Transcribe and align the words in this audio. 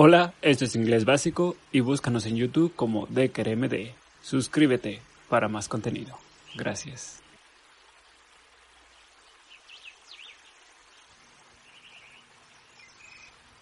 Hola, 0.00 0.32
esto 0.42 0.64
es 0.64 0.76
Inglés 0.76 1.04
Básico 1.04 1.56
y 1.72 1.80
búscanos 1.80 2.24
en 2.26 2.36
YouTube 2.36 2.72
como 2.76 3.06
DKRMD. 3.06 3.90
Suscríbete 4.22 5.02
para 5.28 5.48
más 5.48 5.66
contenido. 5.66 6.16
Gracias. 6.54 7.20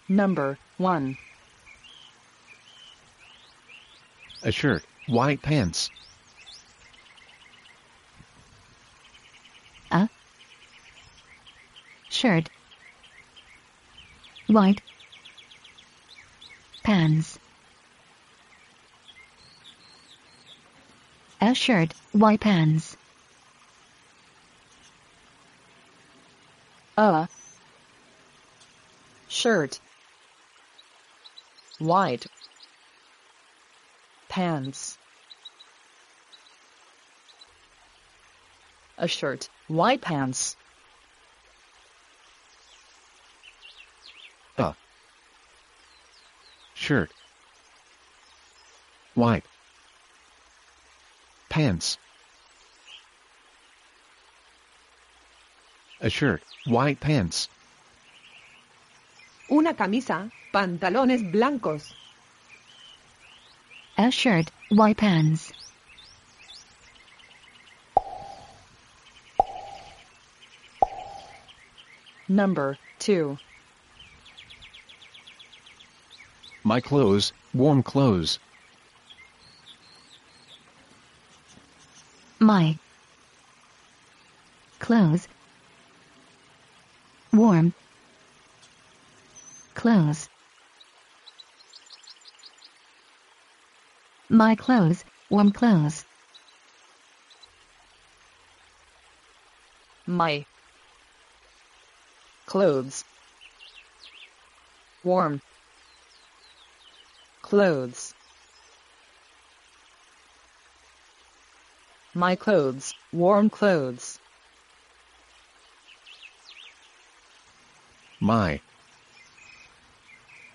Number 0.08 0.58
1. 0.76 1.16
A 4.42 4.50
shirt, 4.50 4.84
white 5.08 5.42
pants. 5.42 5.90
A 9.90 10.10
shirt, 12.10 12.50
white 14.50 14.82
pants. 16.86 17.36
A 21.40 21.52
shirt, 21.52 21.92
white 22.12 22.38
pants. 22.38 22.96
A 26.96 27.28
shirt, 29.26 29.80
white 31.80 32.24
pants. 34.28 34.96
A 38.96 39.08
shirt, 39.08 39.48
white 39.66 40.00
pants. 40.00 40.54
Shirt, 46.86 47.10
white 49.16 49.42
pants. 51.48 51.98
A 56.00 56.08
shirt, 56.08 56.44
white 56.66 57.00
pants. 57.00 57.48
Una 59.50 59.74
camisa, 59.74 60.30
pantalones 60.54 61.24
blancos. 61.32 61.92
A 63.98 64.12
shirt, 64.12 64.52
white 64.68 64.98
pants. 64.98 65.52
Number 72.28 72.78
2. 73.00 73.36
My 76.66 76.80
clothes, 76.80 77.32
warm 77.54 77.84
clothes. 77.84 78.40
My 82.40 82.76
clothes 84.80 85.28
warm 87.32 87.72
clothes 89.74 90.28
my 94.28 94.56
clothes 94.56 95.04
warm 95.30 95.52
clothes 95.52 96.04
My 100.08 100.46
clothes. 102.46 103.04
Warm 105.02 105.40
clothes. 107.46 108.12
My 112.14 112.34
clothes. 112.34 112.94
Warm 113.12 113.48
clothes. 113.48 114.18
My 118.20 118.60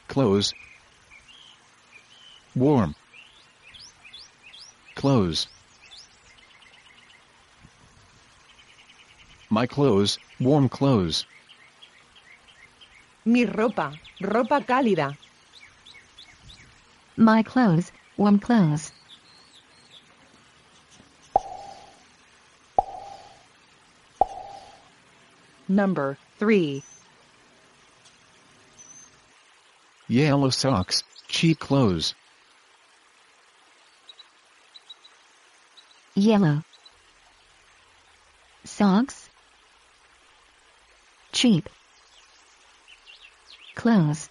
clothes, 0.07 0.53
warm 2.55 2.95
clothes. 4.95 5.47
My 9.49 9.65
clothes, 9.67 10.19
warm 10.39 10.67
clothes. 10.67 11.25
Mi 13.23 13.45
ropa, 13.45 13.93
ropa 14.19 14.59
cálida. 14.65 15.15
My 17.21 17.43
clothes 17.43 17.91
warm 18.17 18.39
clothes. 18.39 18.91
Number 25.67 26.17
3. 26.39 26.83
Yellow 30.09 30.49
socks, 30.49 31.03
cheap 31.29 31.59
clothes. 31.59 32.13
yellow. 36.15 36.63
Socks. 38.63 39.29
Cheap. 41.31 41.69
Clothes 43.75 44.29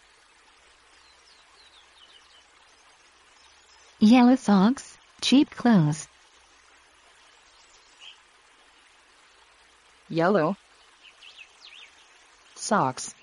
yellow 4.00 4.34
socks 4.34 4.96
cheap 5.20 5.50
clothes 5.50 6.08
Yellow. 10.10 10.56
Socks. 12.56 13.14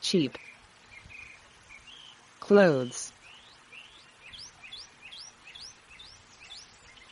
Cheap. 0.00 0.36
Clothes. 2.40 3.12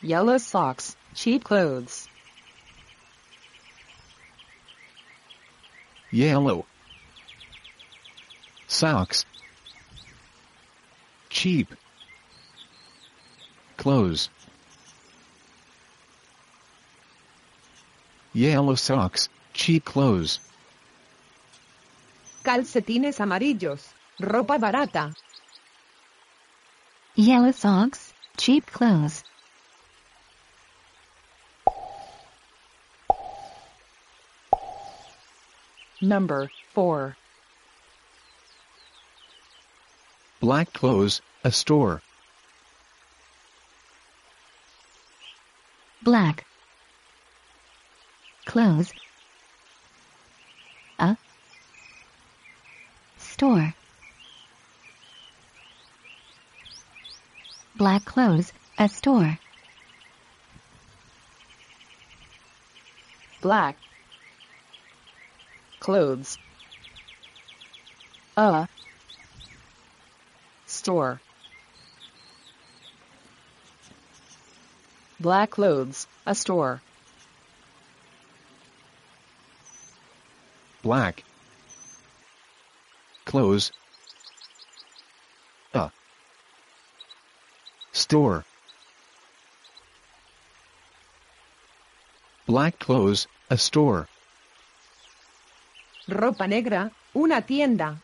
Yellow 0.01 0.37
socks. 0.37 0.97
Cheap 1.15 1.45
clothes. 1.45 2.09
Yellow 6.11 6.65
socks, 8.67 9.25
cheap 11.37 11.69
clothes. 13.77 14.29
Yellow 18.33 18.73
socks, 18.73 19.29
cheap 19.53 19.85
clothes. 19.85 20.39
Calcetines 22.43 23.19
amarillos, 23.19 23.93
ropa 24.19 24.57
barata. 24.57 25.13
yellow 27.15 27.51
socks 27.51 28.13
cheap 28.37 28.65
clothes 28.65 29.23
Number 35.99 36.49
4. 36.73 37.17
Black 40.39 40.71
clothes, 40.71 41.21
a 41.43 41.51
store. 41.51 42.01
black 46.03 46.45
clothes 48.45 48.93
a 50.99 51.17
store 53.17 53.73
black 57.75 58.05
clothes 58.05 58.53
a 58.77 58.87
store 58.87 59.37
Black. 63.41 63.77
Clothes. 65.79 66.37
A. 68.35 68.67
Store. 70.65 71.21
Black 75.19 75.49
clothes. 75.51 76.07
A 76.25 76.35
store. 76.35 76.81
Black 80.83 81.23
clothes, 83.25 83.71
a 85.73 85.91
store. 87.91 88.45
Black 92.45 92.79
clothes, 92.79 93.27
a 93.49 93.57
store. 93.57 94.07
Ropa 96.07 96.47
negra, 96.47 96.91
una 97.13 97.41
tienda. 97.41 97.97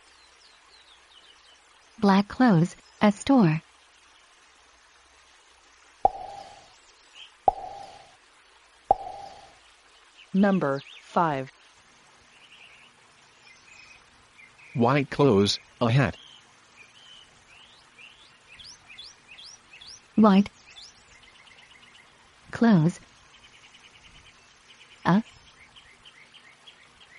Black 1.99 2.27
clothes, 2.27 2.75
a 3.01 3.11
store. 3.11 3.61
Number 10.35 10.81
5. 11.03 11.51
White 14.73 15.11
clothes, 15.11 15.59
a 15.79 15.91
hat. 15.91 16.17
White. 20.15 20.49
Clothes. 22.49 22.99
A. 25.05 25.23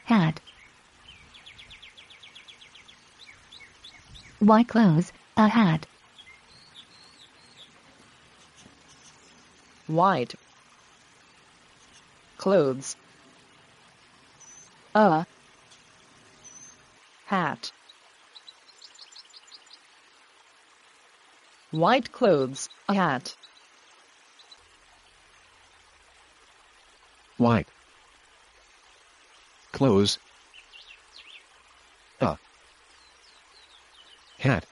Hat. 0.06 0.40
White 4.40 4.66
clothes, 4.66 5.12
a 5.36 5.46
hat. 5.46 5.86
White. 9.86 10.34
Clothes. 12.38 12.96
A. 14.96 15.26
Hat. 17.26 17.72
White 21.72 22.12
clothes, 22.12 22.68
a 22.88 22.94
hat. 22.94 23.34
White. 27.38 27.66
Clothes. 29.72 30.18
A. 32.20 32.38
Hat. 34.38 34.64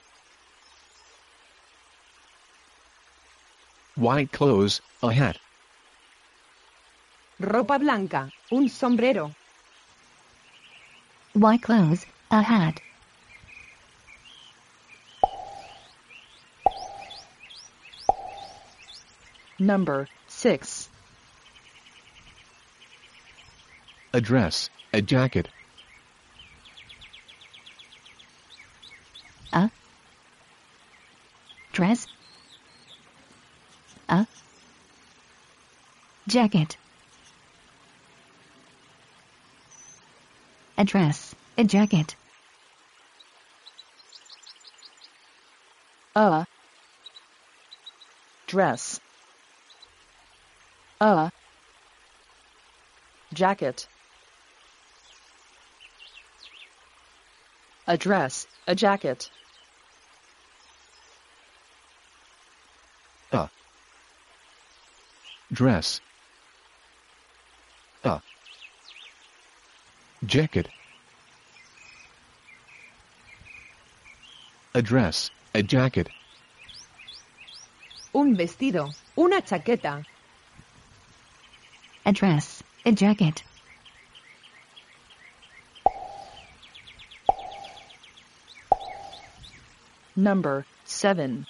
White 3.95 4.31
clothes, 4.31 4.79
a 5.01 5.11
hat. 5.11 5.37
Ropa 7.41 7.77
blanca, 7.77 8.31
un 8.51 8.69
sombrero. 8.69 9.35
White 11.33 11.63
clothes, 11.63 12.05
a 12.29 12.43
hat. 12.43 12.79
Number 19.57 20.07
6. 20.27 20.89
A 24.13 24.21
dress, 24.21 24.69
a 24.93 25.01
jacket. 25.01 25.47
A. 29.53 29.71
Dress. 31.71 32.05
A. 34.07 34.27
Jacket. 36.27 36.77
A 40.75 40.83
dress, 40.83 41.35
a 41.55 41.63
jacket. 41.63 42.15
A. 46.15 46.47
Dress. 48.47 48.99
A. 50.99 51.31
Jacket. 53.33 53.87
A 57.87 57.97
dress, 57.97 58.47
a 58.67 58.73
jacket. 58.73 59.29
A. 63.31 63.49
Dress. 65.51 66.01
Jacket. 70.25 70.67
A 74.73 74.81
dress, 74.81 75.29
a 75.53 75.61
jacket. 75.61 76.07
Un 78.13 78.35
vestido, 78.35 78.93
una 79.17 79.41
chaqueta. 79.41 80.05
A 82.05 82.11
dress, 82.13 82.63
a 82.85 82.91
jacket. 82.91 83.43
Number 90.15 90.65
7. 90.85 91.45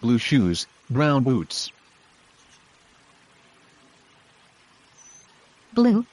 Blue 0.00 0.18
shoes, 0.18 0.66
brown 0.88 1.22
boots. 1.24 1.70
Blue. 5.74 6.04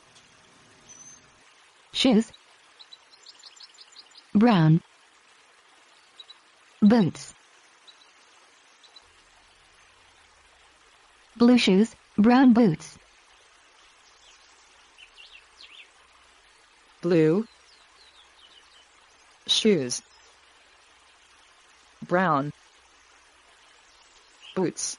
Shoes. 1.91 2.31
Brown. 4.33 4.81
Boots. 6.81 7.33
Blue 11.39 11.57
shoes, 11.57 11.95
brown 12.17 12.51
boots. 12.51 12.97
Blue. 17.01 17.47
Shoes. 19.47 20.01
Brown. 22.05 22.51
Boots. 24.53 24.97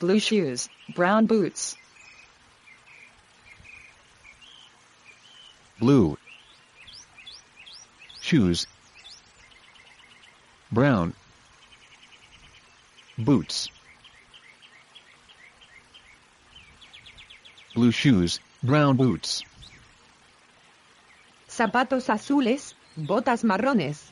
Blue 0.00 0.18
shoes, 0.18 0.70
brown 0.94 1.26
boots. 1.26 1.76
Blue. 5.78 6.16
Shoes. 8.22 8.66
Brown. 10.72 11.12
Boots. 13.18 13.68
Blue 17.74 17.90
shoes, 17.92 18.40
brown 18.62 18.96
boots. 18.96 19.44
Zapatos 21.46 22.08
azules, 22.08 22.74
botas 22.96 23.44
marrones. 23.44 24.10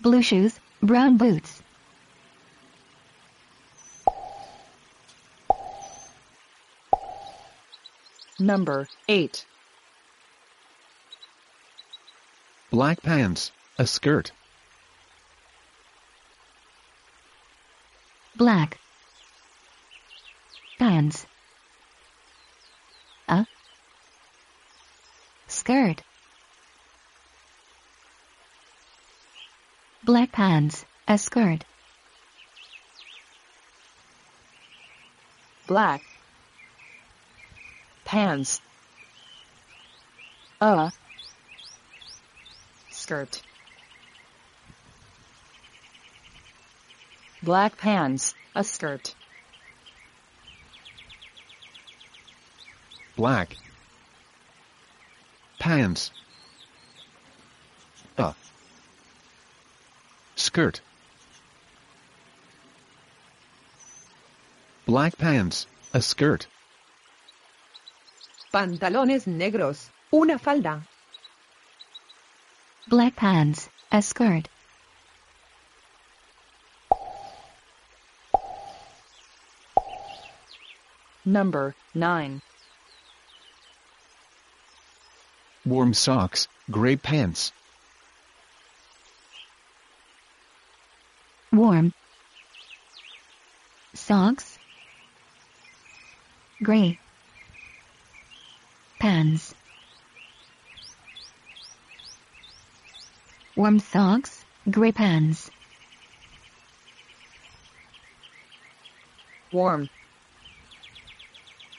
Blue 0.00 0.22
shoes, 0.22 0.60
brown 0.80 1.16
boots. 1.16 1.59
Number 8.40 8.88
8. 9.06 9.44
Black 12.70 13.02
pants, 13.02 13.52
a 13.78 13.86
skirt. 13.86 14.32
Black. 18.34 18.78
Pants. 20.78 21.26
A. 23.28 23.46
Skirt. 25.46 26.02
Black 30.02 30.32
pants, 30.32 30.86
a 31.06 31.18
skirt. 31.18 31.64
Black. 35.66 36.09
Pants. 38.10 38.60
A. 40.60 40.90
Skirt. 42.90 43.40
Black 47.44 47.78
pants, 47.78 48.34
a 48.56 48.64
skirt. 48.64 49.14
Black. 53.14 53.56
Pants. 55.60 56.10
A. 58.18 58.34
Skirt. 60.34 60.80
Black 64.84 65.16
pants, 65.16 65.68
a 65.94 66.02
skirt. 66.02 66.48
Pantalones 68.52 69.26
negros, 69.26 69.90
una 70.12 70.38
falda. 70.38 70.82
Black 72.88 73.16
pants, 73.16 73.68
a 73.92 74.02
skirt. 74.02 74.48
Number 81.24 81.74
9. 81.94 82.42
warm 85.64 85.92
socks, 85.94 86.48
gray 86.70 86.96
pants, 86.96 87.52
warm. 91.52 91.92
Socks. 93.94 94.58
Gray 96.62 96.98
pants 99.00 99.54
warm 103.56 103.80
socks 103.80 104.44
gray 104.70 104.92
pants 104.92 105.50
warm. 109.52 109.88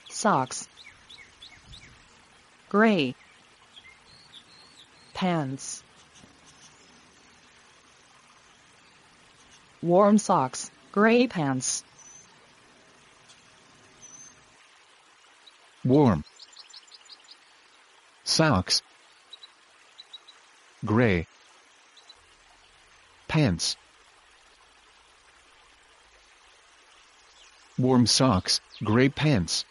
Socks. 0.09 0.67
Gray. 2.69 3.15
Pants. 5.13 5.83
Warm 9.81 10.17
socks 10.17 10.69
gray 10.91 11.27
pants. 11.27 11.83
Warm 15.83 16.23
socks, 18.31 18.81
gray. 20.85 21.27
Pants, 23.27 23.75
warm 27.77 28.05
socks, 28.05 28.59
gray 28.83 29.09
pants, 29.09 29.65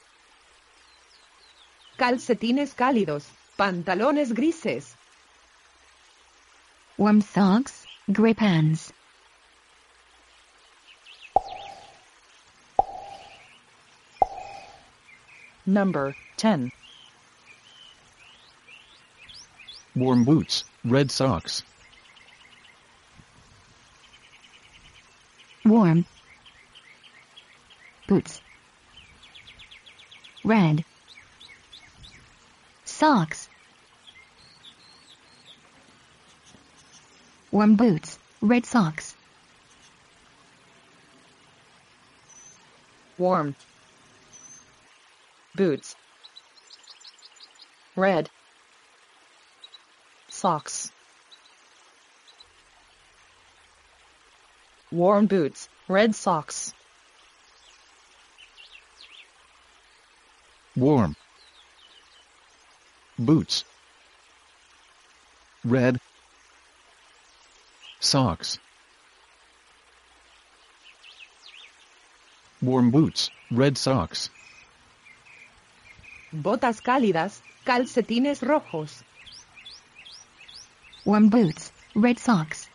calcetines 1.98 2.74
cálidos. 2.74 3.26
Pantalones 3.58 4.32
grises. 4.32 4.96
Warm 6.96 7.20
socks. 7.20 7.86
Gray 8.10 8.32
pants. 8.32 8.92
Number 15.66 16.16
10. 16.38 16.72
Warm 19.94 20.24
boots, 20.24 20.64
red 20.84 21.10
socks, 21.10 21.62
warm. 25.64 26.04
Boots. 28.08 28.40
Red. 30.42 30.84
Socks. 32.84 33.48
Warm 37.52 37.76
boots 37.76 38.18
red 38.40 38.64
socks. 38.64 39.14
Warm. 43.18 43.54
Boots. 45.54 45.94
Red 47.96 48.30
socks. 50.40 50.90
Warm 54.90 55.26
boots. 55.26 55.68
Red 55.88 56.14
socks. 56.14 56.74
Warm. 60.76 61.14
Boots, 63.18 63.64
red. 65.62 66.00
Socks, 68.02 68.58
warm 72.62 72.90
boots, 72.90 73.30
red 73.50 73.76
socks, 73.76 74.30
botas 76.32 76.80
cálidas. 76.80 77.42
Calcetines 77.66 78.40
rojos 78.40 79.04
warm 81.04 81.28
boots 81.28 81.72
red 81.94 82.18
socks 82.18 82.68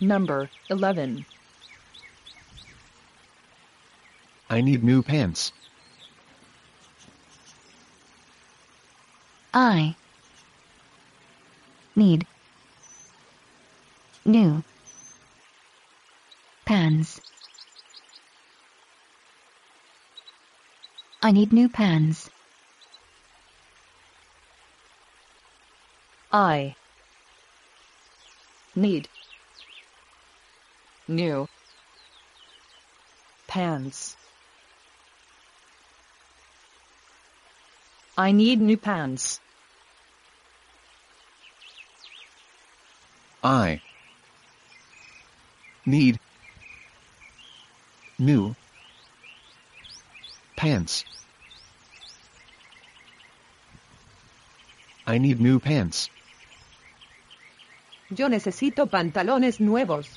Number 0.00 0.50
11. 0.68 1.24
I 4.50 4.60
need 4.60 4.84
new 4.84 5.02
pants, 5.02 5.52
I 9.54 9.96
need 11.96 12.26
new 14.26 14.62
pants. 16.66 17.20
I 21.26 21.32
need 21.32 21.52
new 21.52 21.68
pants. 21.68 22.30
I 26.32 26.76
need 28.76 29.08
new 31.08 31.48
pants. 33.48 34.16
I 38.16 38.30
need 38.30 38.60
new 38.60 38.76
pants. 38.76 39.40
I 43.42 43.80
need 45.84 46.20
new 48.16 48.54
pants. 50.54 51.04
I 55.06 55.18
need 55.18 55.40
new 55.40 55.60
pants. 55.60 56.10
yo 58.10 58.28
necesito 58.28 58.86
pantalones 58.86 59.60
nuevos 59.60 60.08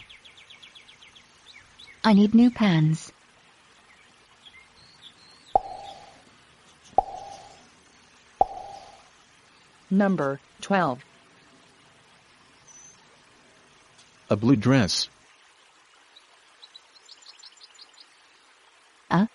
I 2.04 2.14
need 2.14 2.34
new 2.34 2.50
pants. 2.50 3.12
Number 9.92 10.40
12. 10.62 11.04
A 14.30 14.36
blue 14.36 14.56
dress, 14.56 15.10
A 19.10 19.28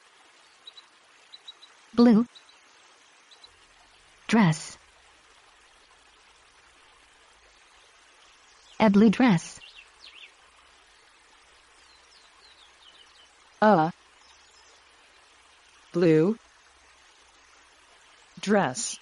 blue 1.92 2.26
dress. 4.26 4.78
A 8.84 8.90
blue 8.90 9.08
dress. 9.08 9.58
A 13.62 13.90
blue 15.94 16.36
dress. 18.40 18.98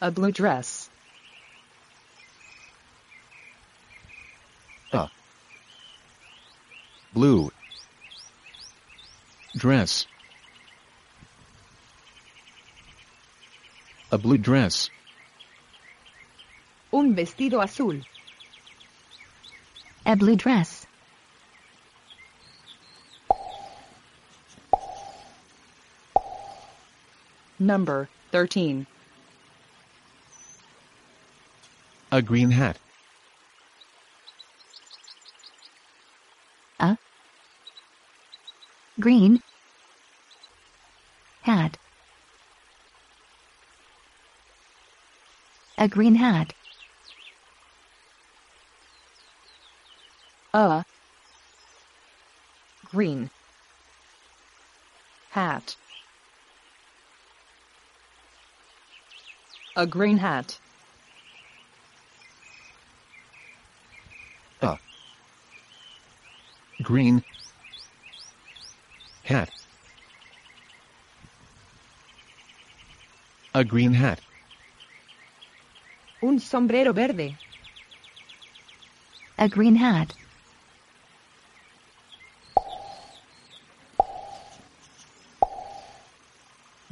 A 0.00 0.10
blue 0.10 0.32
dress. 0.32 0.90
a 4.92 5.08
blue 7.14 7.52
dress, 9.56 10.06
a 14.10 14.18
blue 14.18 14.38
dress, 14.38 14.90
un 16.96 17.14
vestido 17.14 17.60
azul 17.60 18.02
A 20.04 20.14
blue 20.16 20.36
dress. 20.36 20.86
Number 27.58 28.08
13. 28.30 28.86
a 32.12 32.22
green 32.22 32.50
hat, 32.50 32.78
A 36.80 36.96
green 38.98 39.42
hat. 41.42 41.76
A 45.78 45.88
green 45.88 46.14
hat. 46.14 46.54
A 50.56 50.86
green. 52.86 53.28
Hat. 55.32 55.76
A 59.76 59.86
green 59.86 60.16
hat. 60.16 60.58
A. 64.62 64.78
Green. 66.82 67.22
Hat. 69.24 69.50
A 73.54 73.62
green 73.62 73.92
hat. 73.92 74.20
Un 76.22 76.40
sombrero 76.40 76.94
verde. 76.94 77.36
A 79.38 79.48
green 79.50 79.76
hat. 79.76 80.14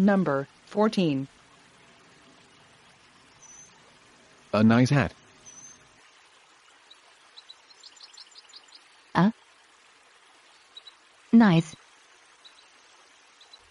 Number 0.05 0.47
14. 0.67 1.27
A 4.53 4.63
nice 4.63 4.91
hat. 4.91 5.15
A. 9.15 9.33
Nice. 11.33 11.75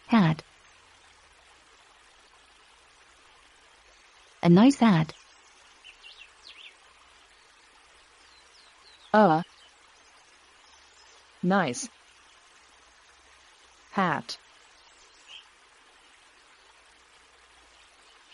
Hat. 0.07 0.41
A 4.41 4.49
nice 4.49 4.77
hat. 4.77 5.13
A. 9.13 9.43
Nice. 11.43 11.89
Hat. 13.91 14.37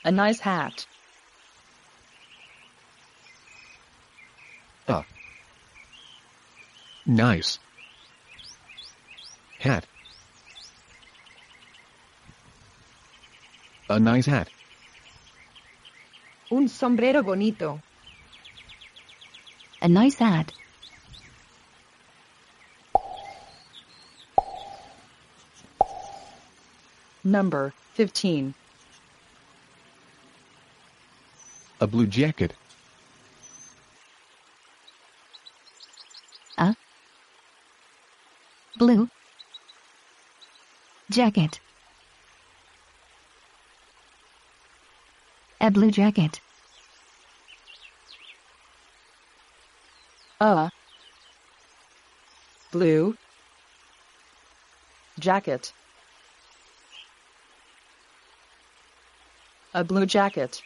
A 0.10 0.12
nice 0.12 0.39
hat. 0.39 0.88
A. 4.88 5.06
Nice. 7.06 7.60
Hat. 9.60 9.86
A 13.88 14.00
nice 14.00 14.25
hat. 14.25 14.48
Un 16.50 16.68
sombrero 16.68 17.22
bonito. 17.22 17.80
A 19.80 19.88
nice 19.88 20.18
hat. 20.18 20.51
Number 27.24 27.74
15. 27.94 28.56
A 31.82 31.88
blue 31.88 32.08
jacket. 32.08 32.54
A. 36.58 36.76
Blue. 38.78 39.10
Jacket. 41.10 41.62
A 45.62 45.72
blue 45.72 45.90
jacket. 45.90 46.42
A. 50.42 50.70
Blue. 52.72 53.15
Jacket. 55.18 55.74
A 59.74 59.84
blue 59.86 60.06
jacket. 60.06 60.62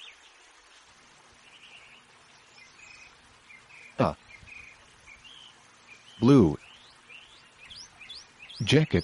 Blue. 6.24 6.58
Jacket. 8.64 9.04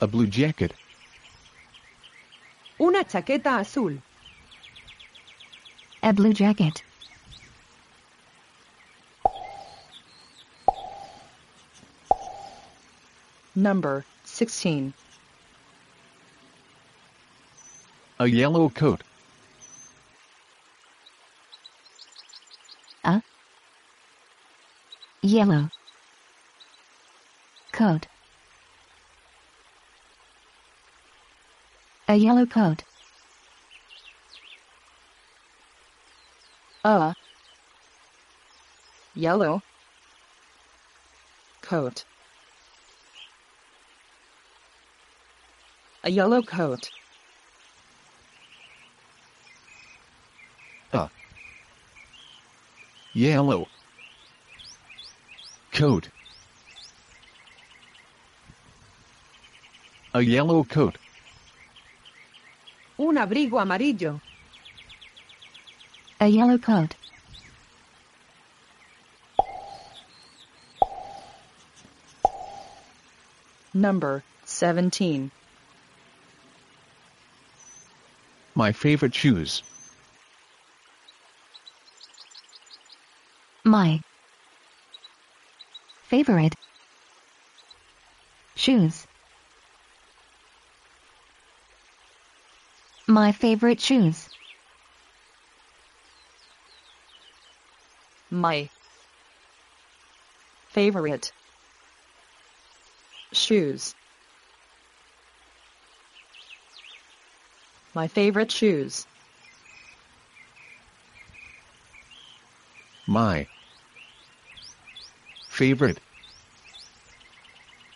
A 0.00 0.06
blue 0.06 0.28
jacket. 0.28 0.72
Una 2.78 3.02
chaqueta 3.02 3.58
azul. 3.58 4.00
A 6.04 6.12
blue 6.12 6.32
jacket. 6.32 6.84
Number 13.56 14.04
16. 14.24 14.94
A 18.20 18.26
yellow 18.28 18.68
coat. 18.68 19.02
A. 23.04 23.22
Yellow. 25.22 25.70
Coat. 27.72 28.06
A 32.08 32.16
yellow 32.16 32.44
coat. 32.44 32.82
A. 36.84 37.14
Yellow. 39.14 39.62
Coat. 41.62 42.04
A 46.04 46.10
yellow 46.10 46.42
coat. 46.42 46.90
A. 50.92 51.10
Yellow. 53.12 53.66
Coat. 55.72 56.08
A 60.14 60.20
yellow 60.20 60.62
coat. 60.64 60.96
Un 62.98 63.16
abrigo 63.16 63.60
amarillo. 63.60 64.20
A 66.20 66.28
yellow 66.28 66.58
coat. 66.58 66.94
Number 73.74 74.22
17. 74.44 75.30
My 78.54 78.72
favorite 78.72 79.14
shoes. 79.14 79.62
My 83.64 84.00
favorite 86.04 86.54
shoes. 88.54 89.06
My 93.06 93.32
favorite 93.32 93.80
shoes. 93.80 94.30
My 98.30 98.70
favorite 100.70 101.32
shoes. 103.32 103.94
My 107.94 108.08
favorite 108.08 108.50
shoes. 108.50 109.06
My 113.10 113.48
favorite 115.48 115.98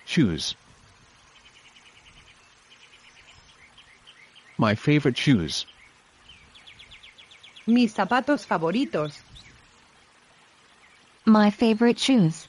shoes. 0.05 0.57
My 4.59 4.75
favorite 4.75 5.17
shoes. 5.17 5.67
Mis 7.65 7.95
zapatos 7.95 8.45
favoritos. 8.45 9.17
My 11.25 11.51
favorite 11.51 12.01
shoes. 12.01 12.49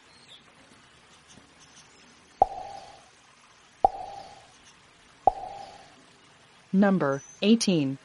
Number 6.73 7.21
18. 7.43 7.99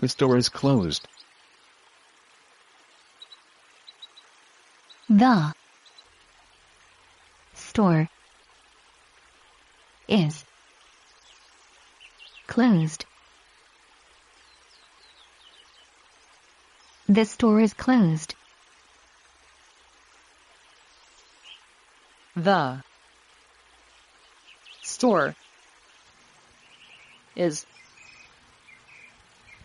The 0.00 0.08
store 0.08 0.36
is 0.36 0.50
closed. 0.50 1.08
The 5.20 5.52
store 7.52 8.08
is 10.08 10.46
closed. 12.46 13.04
The 17.06 17.26
store 17.26 17.60
is 17.60 17.74
closed. 17.74 18.34
The 22.34 22.82
store 24.80 25.36
is 27.36 27.66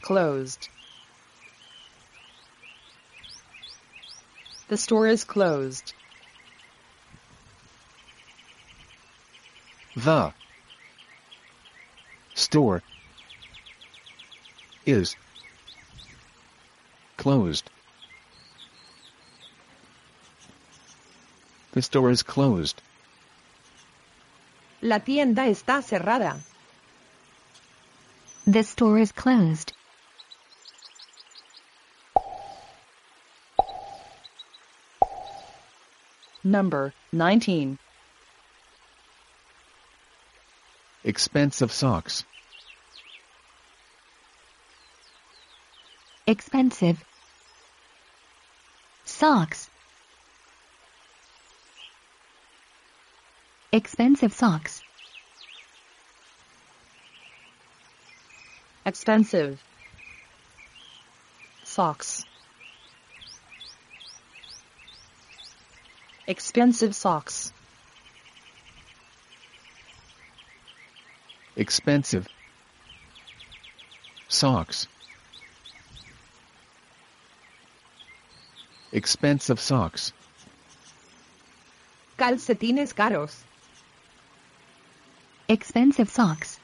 closed. 0.01 0.67
The 4.67 4.77
store 4.77 5.07
is 5.07 5.23
closed. 5.23 5.93
The 9.95 10.33
store 12.33 12.81
is 14.85 15.15
closed. 17.17 17.69
The 21.73 21.81
store 21.81 22.09
is 22.09 22.23
closed. 22.23 22.81
La 24.81 24.99
tienda 24.99 25.43
está 25.43 25.83
cerrada. 25.83 26.39
The 28.47 28.63
store 28.63 28.97
is 28.99 29.11
closed. 29.11 29.73
Number 36.45 36.93
19. 37.11 37.79
Expensive 41.03 41.71
socks. 41.71 42.23
Expensive. 46.27 47.03
Socks. 49.05 49.71
Expensive 53.71 54.31
socks. 54.31 54.83
Expensive. 58.85 59.59
Socks. 61.63 62.23
Expensive 66.27 66.95
socks. 66.95 67.53
Expensive 71.55 72.27
socks. 74.27 74.87
Expensive 78.91 79.59
socks. 79.59 80.13
Calcetines 82.17 82.95
caros. 82.95 83.43
Expensive 85.47 86.09
socks. 86.09 86.59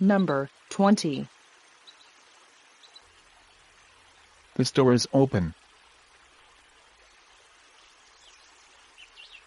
Number 0.00 0.48
20. 0.70 1.28
The 4.58 4.64
store 4.64 4.92
is 4.92 5.06
open. 5.14 5.54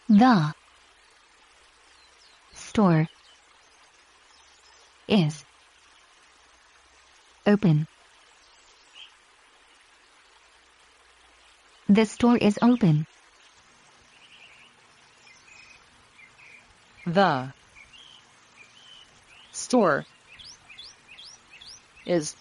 The 0.08 0.54
store 2.54 3.10
is 5.10 5.44
open. 7.46 7.88
The 11.90 12.06
store 12.06 12.38
is 12.38 12.58
open. 12.62 13.06
The 17.06 17.52
store 19.52 20.06
is 22.06 22.34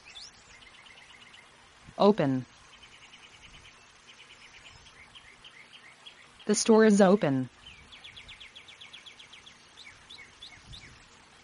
open. 1.99 2.47
The 6.51 6.57
store 6.57 6.85
is 6.85 7.01
open. 7.01 7.49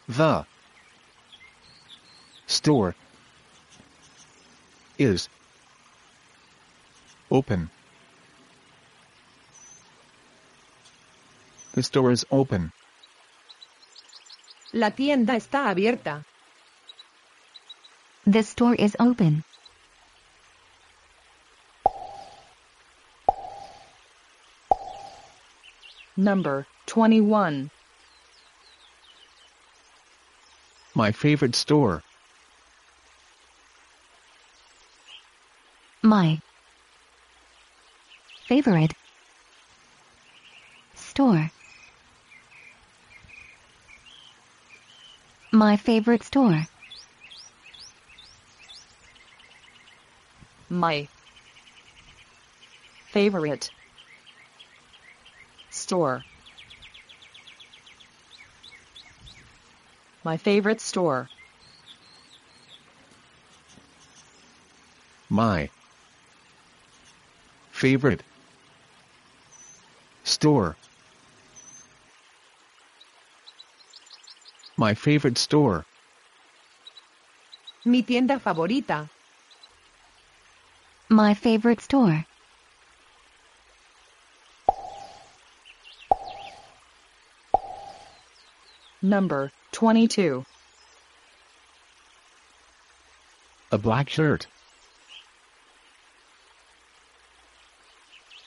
The 0.09 0.45
store 2.49 2.97
is 4.99 5.29
open. 7.31 7.71
The 11.75 11.83
store 11.85 12.11
is 12.11 12.27
open. 12.33 12.73
La 14.73 14.91
tienda 14.91 15.37
está 15.37 15.71
abierta. 15.71 16.25
The 18.27 18.43
store 18.43 18.75
is 18.75 18.97
open. 18.99 19.45
Number 26.17 26.67
21. 26.87 27.71
My 30.95 31.13
favorite 31.13 31.55
store. 31.55 32.03
My 36.03 36.41
favorite 38.47 38.95
store. 40.95 41.51
My 45.53 45.77
favorite 45.77 46.23
store. 46.23 46.67
My 50.71 51.09
favorite 53.11 53.71
store. 55.87 56.25
My 60.25 60.37
favorite 60.37 60.81
store. 60.81 61.29
My 65.31 65.71
favorite 67.71 68.25
store. 70.25 70.75
My 74.77 74.93
favorite 74.95 75.39
store. 75.39 75.85
Mi 77.85 78.03
tienda 78.03 78.41
favorita. 78.41 79.09
My 81.09 81.35
favorite 81.35 81.81
store. 81.81 82.27
Number 89.07 89.53
22. 89.71 90.45
A 93.71 93.79
black 93.79 94.09
shirt. 94.09 94.49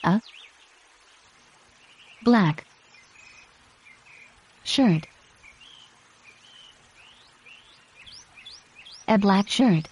A 0.04 0.22
black 2.26 2.66
shirt. 4.66 5.08
A 9.08 9.18
black 9.18 9.48
shirt. 9.48 9.88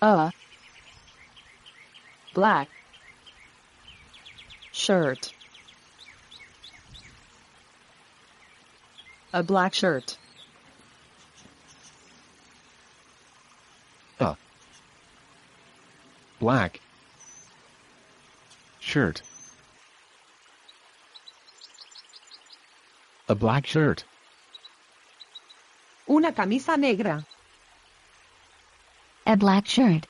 A 0.00 0.32
black 2.32 2.70
shirt. 4.72 5.34
A 9.34 9.42
black 9.42 9.72
shirt. 9.72 10.18
A 14.20 14.36
black 16.38 16.80
shirt. 18.78 19.22
A 23.28 23.34
black 23.34 23.66
shirt. 23.66 24.04
Una 26.10 26.32
camisa 26.32 26.76
negra. 26.76 27.24
A 29.26 29.36
black 29.36 29.66
shirt. 29.66 30.06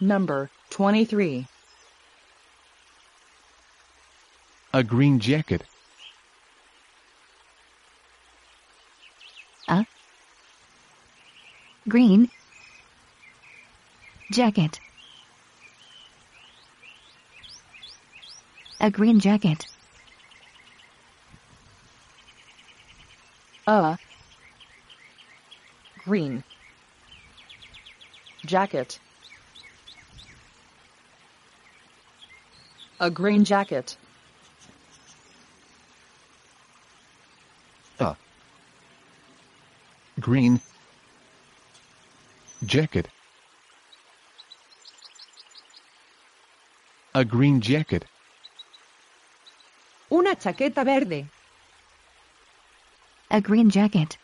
Number 0.00 0.50
23. 0.70 1.48
A 4.74 4.82
green 4.82 5.20
jacket. 5.20 5.62
A. 9.68 9.86
Green. 11.86 12.28
Jacket. 14.32 14.80
A 18.80 18.90
green 18.90 19.20
jacket. 19.20 19.64
A. 23.68 23.96
Green. 26.04 26.42
Jacket. 28.44 28.98
A 32.98 33.08
green 33.08 33.44
jacket. 33.44 33.96
Green. 40.24 40.58
Jacket. 42.64 43.08
A 47.14 47.26
green 47.26 47.60
jacket. 47.60 48.06
Una 50.10 50.34
chaqueta 50.34 50.82
verde. 50.82 51.26
A 53.30 53.42
green 53.42 53.68
jacket. 53.68 54.16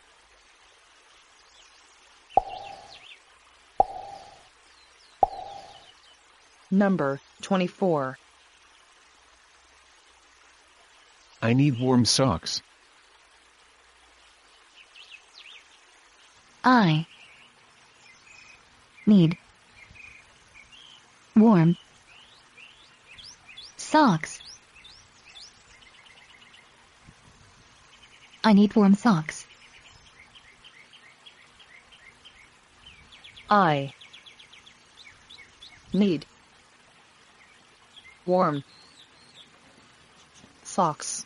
Number 6.71 7.19
24. 7.43 8.17
I 11.43 11.53
need 11.53 11.79
warm 11.79 12.05
socks. 12.05 12.63
I 16.63 17.07
need 19.07 19.37
warm 21.35 21.75
socks. 23.77 24.41
I 28.43 28.53
need 28.53 28.75
warm 28.75 28.93
socks. 28.93 29.45
I 33.49 33.93
need 35.93 36.25
warm 38.25 38.63
socks. 40.63 41.25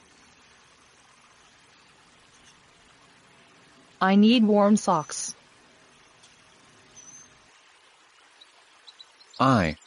I 4.05 4.15
need 4.15 4.43
warm 4.43 4.77
socks. 4.77 5.33
I 9.39 9.77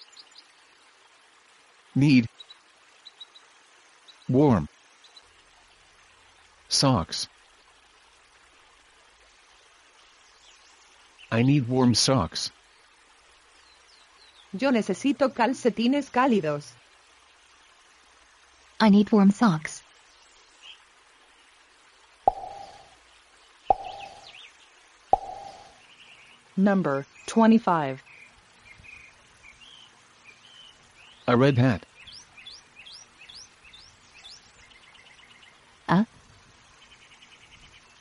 need 1.95 2.27
warm 4.29 4.69
socks. 6.69 7.29
I 11.31 11.45
need 11.45 11.69
warm 11.69 11.95
socks. 11.95 12.51
Yo 14.53 14.73
necesito 14.73 15.33
calcetines 15.33 16.11
cálidos. 16.11 16.73
I 18.81 18.91
need 18.91 19.13
warm 19.13 19.31
socks. 19.31 19.85
Number 26.59 27.07
25. 27.29 28.03
A 31.29 31.37
red 31.37 31.57
hat. 31.57 31.87
A 35.89 36.05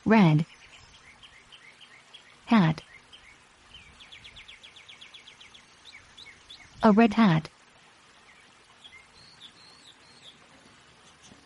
red 0.06 0.46
hat. 2.48 2.82
A 6.82 6.92
red 6.92 7.14
hat. 7.14 7.50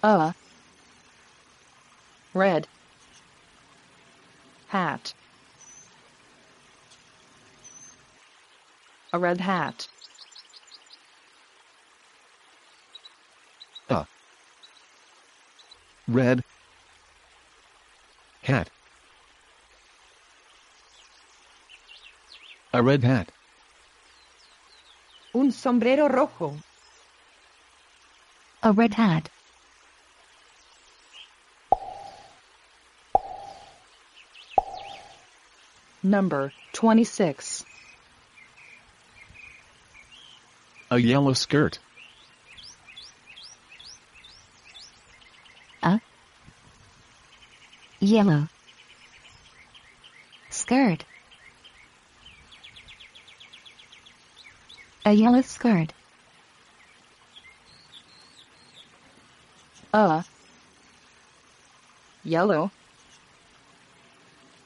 A 0.01 0.33
red 2.33 2.67
hat. 4.69 5.13
A 9.13 9.19
red 9.19 9.41
hat. 9.41 9.87
A 13.89 14.07
red 16.07 16.43
hat. 18.43 18.69
A 22.73 22.81
red 22.81 23.03
hat. 23.03 23.29
Un 25.33 25.51
sombrero 25.51 26.07
rojo. 26.07 26.55
A 28.63 28.71
red 28.71 28.93
hat. 28.93 29.29
Number 36.01 36.53
26. 36.71 37.50
A 40.93 40.97
yellow 40.99 41.31
skirt. 41.31 41.79
A 45.81 46.01
yellow 48.01 48.49
skirt. 50.49 51.05
A 55.05 55.13
yellow 55.13 55.41
skirt. 55.41 55.93
A 59.93 60.25
yellow 62.25 62.69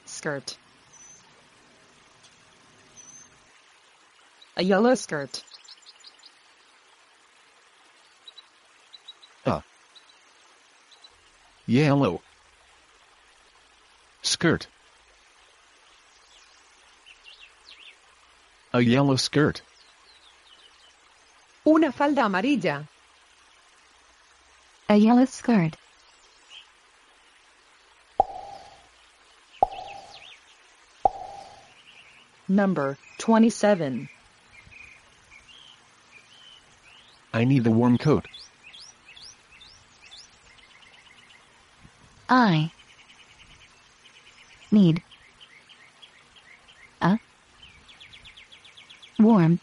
skirt. 0.06 0.58
A 4.56 4.62
yellow 4.64 4.96
skirt. 4.96 5.44
Yellow 11.66 12.22
skirt. 14.22 14.66
A 18.72 18.80
yellow 18.80 19.16
skirt. 19.16 19.62
Una 21.66 21.90
falda 21.92 22.22
amarilla. 22.22 22.86
A 24.88 24.96
yellow 24.96 25.24
skirt. 25.24 25.76
Number 32.48 32.96
27. 33.18 34.08
I 37.34 37.44
need 37.44 37.64
the 37.64 37.72
warm 37.72 37.98
coat. 37.98 38.26
I 42.28 42.72
need 44.72 45.02
a 47.00 47.20
warm 49.18 49.60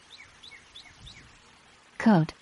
coat. 1.98 2.34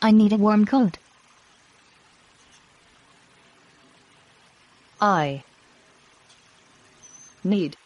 I 0.00 0.12
need 0.12 0.32
a 0.32 0.36
warm 0.36 0.66
coat. 0.66 0.98
I 5.00 5.42
need 7.42 7.76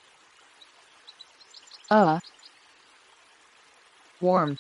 a 1.90 2.20
warm 4.20 4.59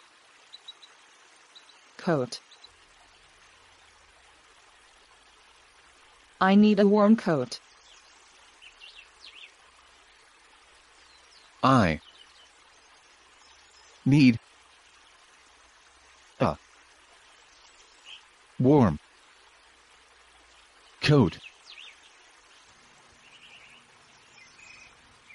coat. 1.98 2.40
I 6.40 6.54
need 6.54 6.80
a 6.80 6.86
warm 6.86 7.16
coat. 7.16 7.60
I 11.62 12.00
need 14.04 14.38
a 16.40 16.56
warm 18.58 18.98
coat. 21.00 21.38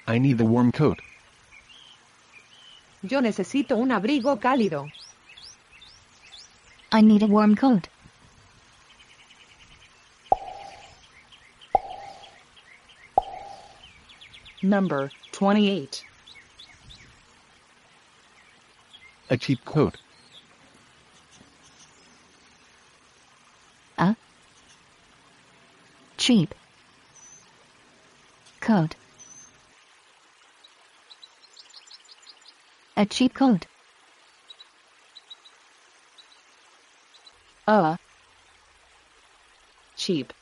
I 0.07 0.19
need 0.19 0.38
the 0.38 0.45
warm 0.45 0.71
coat. 0.71 0.99
Yo 3.01 3.21
necesito 3.21 3.75
un 3.77 3.91
abrigo 3.91 4.39
cálido. 4.39 4.88
I 6.91 7.01
need 7.01 7.23
a 7.23 7.27
warm 7.27 7.55
coat. 7.55 7.88
Number 14.62 15.10
28. 15.32 16.04
A 19.30 19.38
cheap 19.38 19.63
coat. 19.63 19.95
A 23.98 24.15
cheap 26.17 26.54
coat. 28.60 28.95
A 32.98 33.06
cheap 33.06 33.34
coat. 33.34 33.65
A 37.65 37.98
cheap 39.95 40.34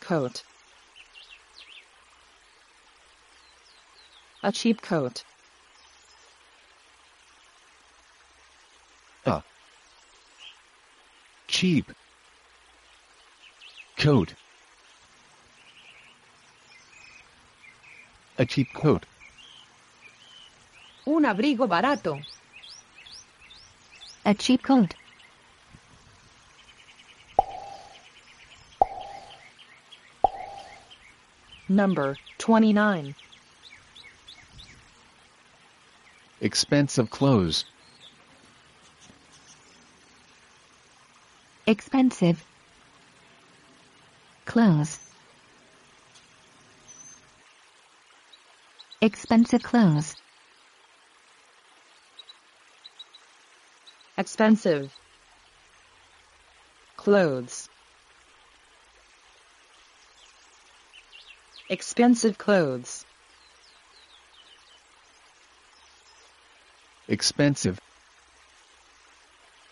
coat. 0.00 0.42
A 4.46 4.52
cheap 4.52 4.80
coat. 4.80 5.24
A 9.24 9.42
cheap 11.48 11.90
coat. 13.98 14.34
A 18.38 18.46
cheap 18.46 18.72
coat. 18.72 19.04
Un 21.08 21.24
abrigo 21.24 21.66
barato. 21.66 22.22
A 24.24 24.32
cheap 24.32 24.62
coat. 24.62 24.94
Number 31.68 32.16
29. 32.38 33.16
Expensive 36.42 37.08
clothes. 37.08 37.64
Expensive 41.66 42.44
clothes. 44.44 44.98
Expensive 49.00 49.62
clothes. 49.62 50.14
Expensive. 54.18 54.92
Clothes. 56.98 57.70
Expensive 61.70 62.36
clothes. 62.36 63.05
Expensive 67.08 67.80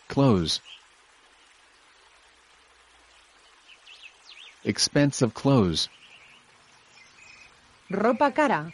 clothes. 0.09 0.61
Expensive 4.65 5.35
clothes. 5.35 5.89
Ropa 7.91 8.33
cara. 8.35 8.73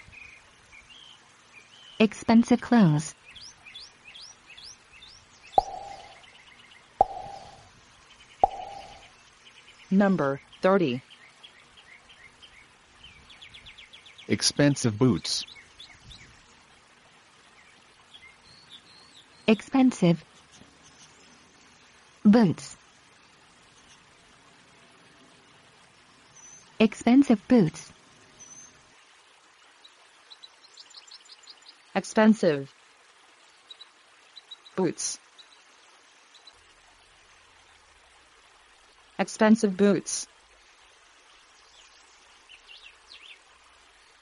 Expensive 1.98 2.60
clothes. 2.60 3.14
Number 9.90 10.40
30. 10.62 11.02
Expensive 14.28 14.96
boots. 14.96 15.44
Expensive 19.50 20.24
boots. 22.24 22.76
Expensive 26.78 27.48
boots. 27.48 27.92
Expensive. 31.96 32.72
Boots. 34.76 35.18
Expensive 39.18 39.76
boots. 39.76 40.28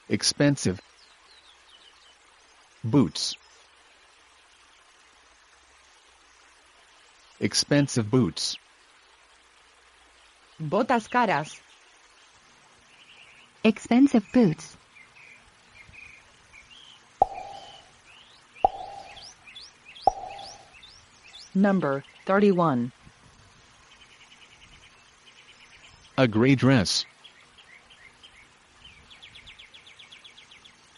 Expensive 0.09 0.81
boots. 2.83 3.35
Expensive 7.39 8.11
boots. 8.11 8.57
Botas 10.61 11.09
caras. 11.09 11.61
Expensive 13.63 14.25
boots. 14.33 14.75
Number 21.55 22.03
31. 22.25 22.91
A 26.17 26.27
gray 26.27 26.55
dress. 26.55 27.05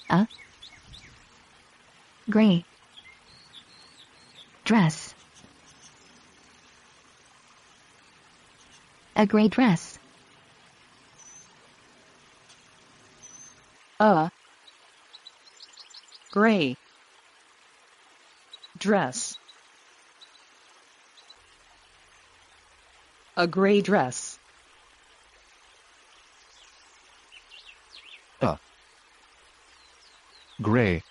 A 0.09 0.27
gray 2.29 2.65
dress. 4.65 5.10
A 9.21 9.25
gray 9.27 9.49
dress. 9.49 9.99
A. 13.99 14.31
Gray. 16.31 16.75
Dress. 18.79 19.37
A 23.37 23.45
gray 23.45 23.81
dress. 23.81 24.39
A 28.41 28.57
gray 30.59 31.03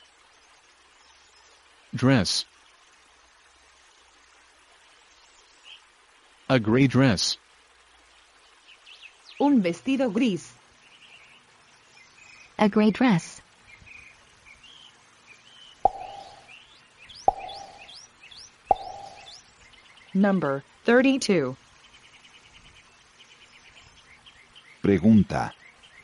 dress. 1.95 2.45
A 6.49 6.59
gray 6.59 6.89
dress. 6.89 7.37
Un 9.41 9.62
vestido 9.62 10.12
gris. 10.12 10.53
A 12.59 12.68
gray 12.68 12.91
dress. 12.91 13.41
Number 20.12 20.62
32. 20.84 21.57
Pregunta. 24.82 25.53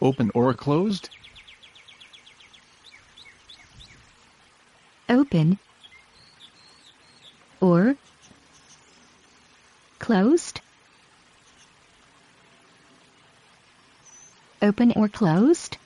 Open 0.01 0.31
or 0.35 0.55
closed? 0.55 1.11
Open. 5.11 5.59
Or. 7.61 7.97
Closed. 9.99 10.61
Open 14.67 14.91
or 14.97 15.09
closed. 15.09 15.77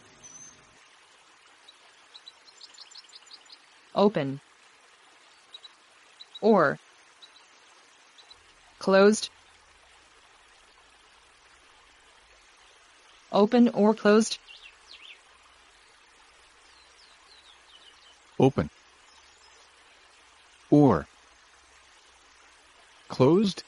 Open. 3.94 4.40
Or. 6.40 6.78
Closed. 8.78 9.28
Open 13.30 13.68
or 13.68 13.92
closed. 13.92 14.38
Open. 18.38 18.70
Or. 20.70 21.06
Closed? 23.08 23.62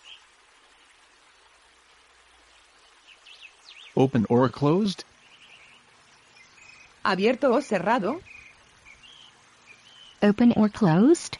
Open 3.96 4.26
or 4.28 4.48
closed? 4.48 5.04
¿Abierto 7.04 7.52
o 7.52 7.60
cerrado? 7.60 8.20
Open 10.22 10.52
or 10.56 10.68
closed? 10.68 11.36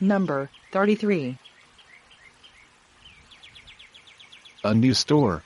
Number 0.00 0.50
33. 0.72 1.38
A 4.64 4.74
new 4.74 4.92
store. 4.92 5.42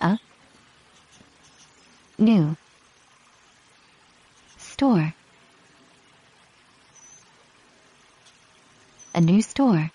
A 0.00 0.18
new 2.18 2.56
store. 4.56 5.14
A 9.18 9.20
new 9.20 9.42
store. 9.42 9.90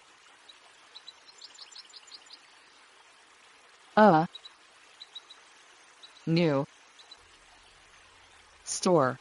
A 3.95 4.27
new 6.27 6.67
store. 8.65 9.19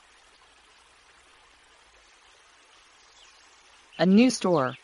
A 4.01 4.05
new 4.05 4.31
store. 4.31 4.75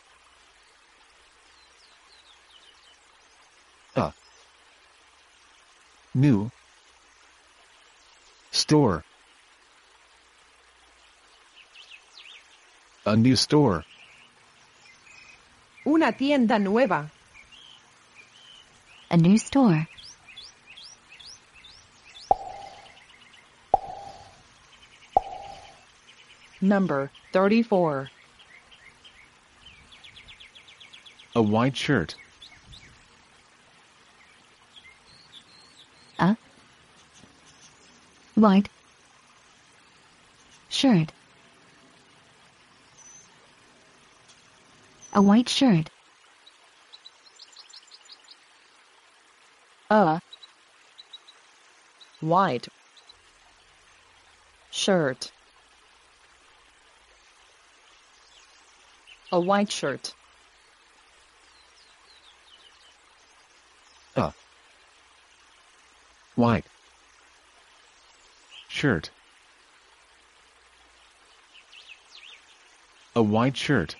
A 3.97 4.13
new 6.15 6.49
store. 8.51 9.03
A 13.05 13.15
new 13.17 13.35
store. 13.35 13.83
Una 15.85 16.11
tienda 16.11 16.59
nueva. 16.59 17.09
A 19.09 19.17
new 19.17 19.37
store. 19.37 19.87
Number 26.61 27.09
34. 27.31 28.09
A 31.35 31.41
white 31.41 31.77
shirt. 31.77 32.15
A 36.19 36.35
white 38.35 38.69
shirt. 40.67 41.13
A 45.19 45.21
white 45.21 45.49
shirt. 45.49 45.89
A 49.89 50.21
white 52.21 52.69
shirt. 54.71 55.33
A 59.33 59.41
white 59.41 59.69
shirt. 59.69 60.13
A 64.15 64.33
white 66.35 66.63
shirt. 68.69 69.09
A 73.13 73.21
white 73.21 73.57
shirt. 73.57 73.97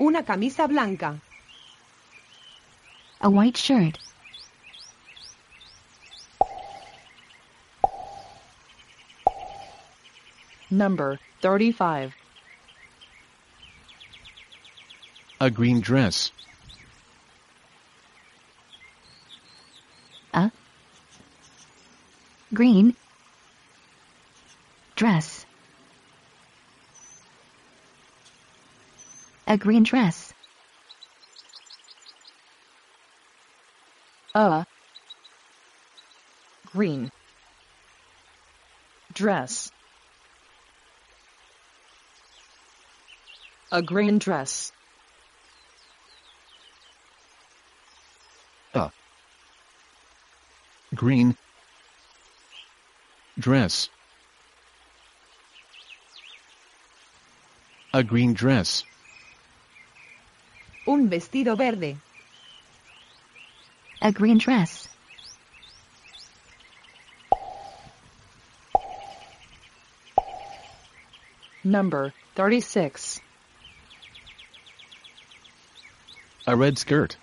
Una 0.00 0.22
camisa 0.22 0.68
blanca. 0.68 1.20
A 3.20 3.28
white 3.28 3.56
shirt. 3.56 3.98
Number 10.70 11.18
35. 11.40 12.14
A 15.40 15.50
green 15.50 15.80
dress. 15.80 16.30
A 20.34 20.52
green 22.54 22.94
dress. 24.94 25.37
A 29.50 29.56
green 29.56 29.82
dress. 29.82 30.34
A 34.34 34.66
green 36.66 37.10
dress. 39.14 39.70
A 43.72 43.80
green 43.80 44.18
dress. 44.18 44.70
A 48.74 48.90
green 50.94 51.38
dress. 53.38 53.88
A 57.94 58.04
green 58.04 58.34
dress. 58.34 58.84
Un 60.88 61.10
vestido 61.10 61.54
verde. 61.54 61.98
A 64.00 64.10
green 64.10 64.38
dress. 64.38 64.88
Number 71.62 72.14
36. 72.36 73.20
A 76.46 76.56
red 76.56 76.78
skirt. 76.78 77.18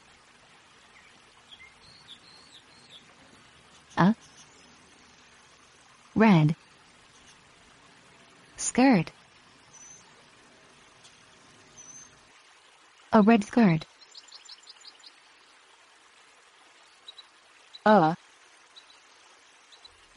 A 3.98 4.14
red 6.14 6.56
skirt. 8.58 9.12
A 13.16 13.22
red 13.22 13.46
skirt. 13.46 13.86
A 17.86 18.18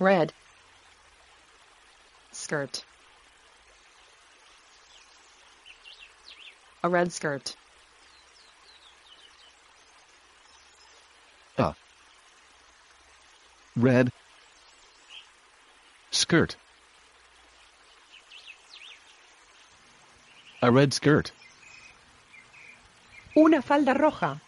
red 0.01 0.33
skirt. 2.33 2.85
A 6.83 6.89
red 6.89 7.13
skirt. 7.13 7.55
A 11.57 11.75
red 13.77 14.11
skirt. 16.11 16.57
A 20.63 20.73
red 20.73 20.93
skirt. 20.93 21.31
Una 23.39 23.63
falda 23.63 23.95
roja. 23.95 24.41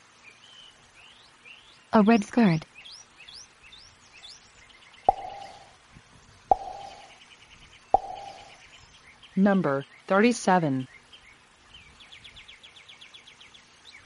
A 1.93 2.03
red 2.03 2.25
skirt. 2.25 2.65
Number 9.37 9.85
37. 10.09 10.89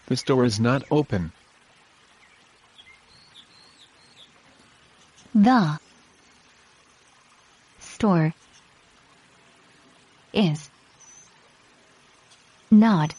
The 0.06 0.16
store 0.16 0.44
is 0.44 0.60
not 0.60 0.84
open. 0.90 1.32
The 5.34 5.78
store 7.80 8.34
is 10.34 10.68
not 12.70 13.14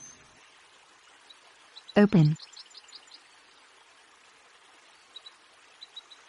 open. 1.97 2.37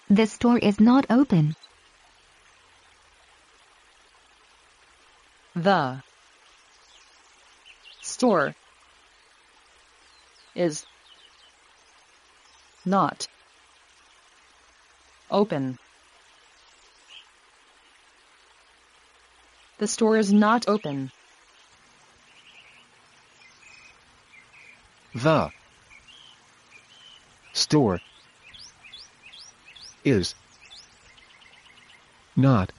The 0.09 0.27
store 0.27 0.59
is 0.59 0.79
not 0.79 1.07
open. 1.11 1.57
The 5.55 6.03
store 8.03 8.55
is 10.55 10.87
not 12.85 13.27
open. 15.31 15.79
The 19.79 19.87
store 19.87 20.17
is 20.17 20.33
not 20.33 20.69
open. 20.69 21.11
The 25.17 25.51
store 27.55 28.03
is 30.05 30.35
not 32.37 32.71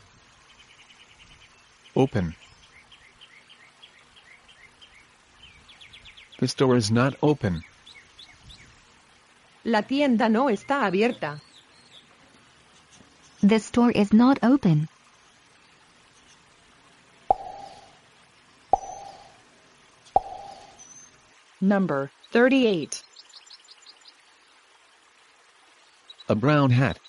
open. 1.95 2.35
The 6.37 6.47
store 6.47 6.77
is 6.77 6.91
not 6.91 7.15
open. 7.23 7.63
La 9.65 9.81
tienda 9.81 10.29
no 10.29 10.51
está 10.51 10.85
abierta. 10.85 11.41
The 13.41 13.59
store 13.59 13.89
is 13.89 14.13
not 14.13 14.37
open. 14.43 14.89
Number 21.59 22.11
38. 22.31 23.01
A 26.29 26.35
brown 26.35 26.69
hat. 26.69 26.99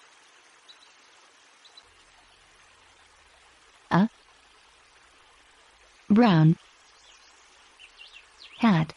A 3.90 4.08
brown 6.08 6.56
hat. 8.58 8.94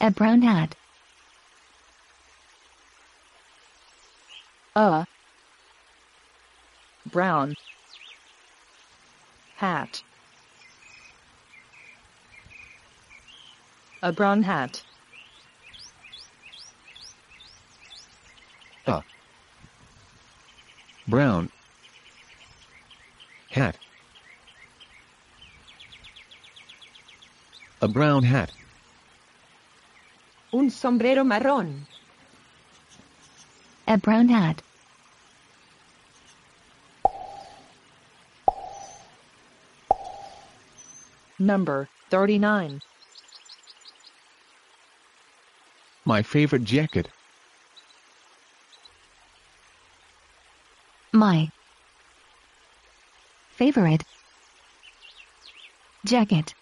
A 0.00 0.10
brown 0.10 0.42
hat. 0.42 0.74
A 4.74 5.06
brown 7.06 7.54
hat. 9.56 10.02
A 14.04 14.12
brown 14.12 14.42
hat. 14.42 14.82
A 18.86 19.02
brown 21.08 21.50
hat. 23.48 23.78
A 27.80 27.88
brown 27.88 28.24
hat. 28.24 28.50
Un 30.52 30.68
sombrero 30.68 31.24
marrón. 31.24 31.86
A 33.88 33.96
brown 33.96 34.28
hat. 34.28 34.60
Number 41.38 41.88
39. 42.10 42.82
My 46.06 46.22
favorite 46.22 46.64
jacket. 46.64 47.08
My 51.12 51.50
favorite 53.52 54.04
jacket. 56.04 56.54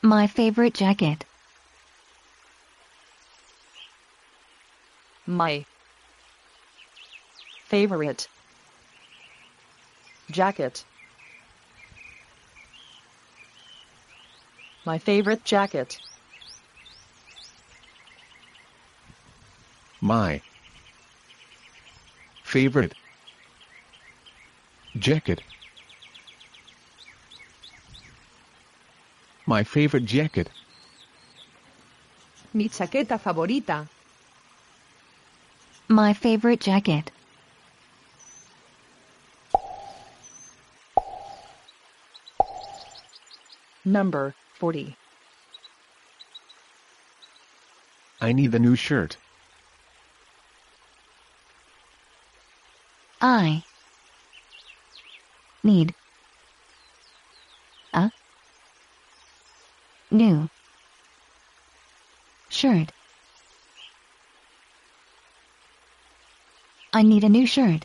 My 0.00 0.26
favorite 0.26 0.74
jacket. 0.74 1.26
My 5.26 5.66
favorite 7.66 8.28
jacket. 10.30 10.84
My 14.84 14.98
favorite 14.98 15.44
jacket. 15.44 16.00
My 20.00 20.42
favorite 22.42 22.94
jacket. 24.98 25.40
My 29.46 29.62
favorite 29.62 30.04
jacket. 30.04 30.50
Mi 32.52 32.68
chaqueta 32.68 33.20
favorita. 33.20 33.88
My 35.88 36.12
favorite 36.12 36.60
jacket. 36.60 37.12
Number 43.84 44.34
40. 44.62 44.96
I 48.20 48.32
need 48.32 48.52
the 48.52 48.60
new 48.60 48.76
shirt. 48.76 49.16
I 53.20 53.64
need 55.64 55.96
a 57.92 58.12
new 60.12 60.48
shirt. 62.48 62.92
I 66.92 67.02
need 67.02 67.24
a 67.24 67.28
new 67.28 67.46
shirt. 67.46 67.84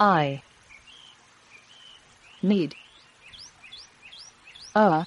I 0.00 0.42
need 2.44 2.74
a 4.74 5.06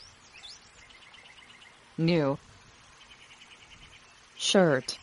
new 1.97 2.37
shirt. 4.37 4.97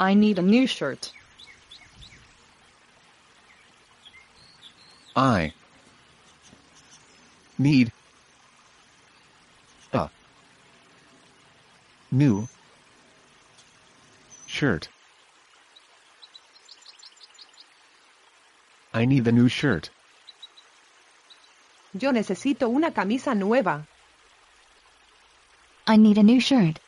I 0.00 0.14
need 0.14 0.38
a 0.38 0.42
new 0.42 0.66
shirt. 0.66 1.12
I 5.16 5.52
need 7.58 7.90
a 9.92 10.08
new 12.12 12.48
shirt. 14.46 14.88
I 18.98 19.04
need 19.04 19.24
the 19.24 19.30
new 19.30 19.48
shirt. 19.48 19.90
Yo 21.94 22.10
necesito 22.10 22.68
una 22.68 22.90
camisa 22.90 23.32
nueva. 23.32 23.86
I 25.86 25.96
need 25.96 26.18
a 26.18 26.24
new 26.24 26.40
shirt. 26.40 26.80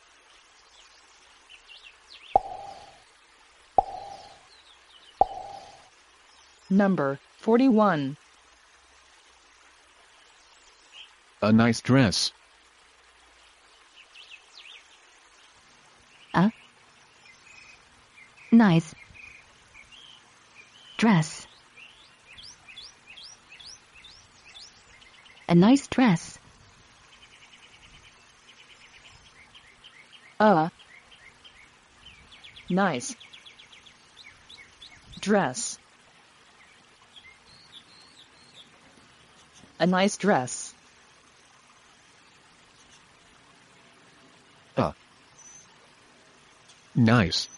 Number 6.69 7.17
41. 7.37 8.17
A 11.41 11.51
nice 11.53 11.79
dress. 11.79 12.33
A 16.33 16.51
nice 18.51 18.93
dress. 20.97 21.40
A 25.51 25.53
nice 25.53 25.85
dress. 25.87 26.39
A 30.39 30.71
nice 32.69 33.17
dress. 35.19 35.77
A 39.77 39.85
nice 39.87 40.15
dress. 40.15 40.73
A 44.77 44.93
nice 46.95 47.49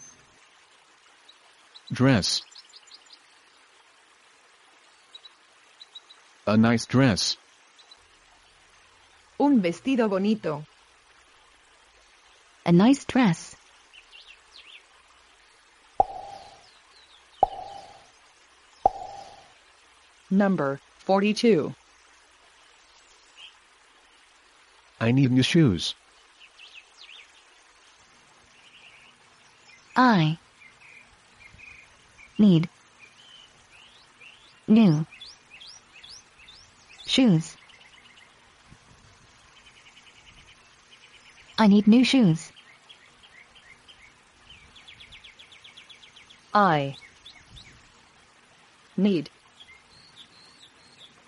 dress. 1.92 2.42
A 6.48 6.58
nice 6.58 6.88
dress. 6.88 7.38
Un 9.44 9.62
vestido 9.62 10.08
bonito. 10.08 10.66
A 12.66 12.72
nice 12.72 13.04
dress. 13.04 13.58
Number 20.32 20.80
42. 21.00 21.76
I 25.02 25.12
need 25.12 25.30
new 25.30 25.44
shoes. 25.44 25.94
I 29.98 30.40
Need. 32.38 32.70
New. 34.70 35.06
Shoes. 37.06 37.53
I 41.64 41.68
need 41.68 41.88
new 41.88 42.04
shoes. 42.04 42.52
I 46.54 46.98
need 48.98 49.30